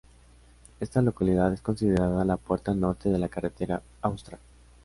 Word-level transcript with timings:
Esta 0.79 1.03
localidad 1.03 1.53
es 1.53 1.61
considerada 1.61 2.25
"la 2.25 2.35
puerta 2.37 2.73
norte 2.73 3.09
de 3.09 3.19
la 3.19 3.29
Carretera 3.29 3.83
Austral". 4.01 4.39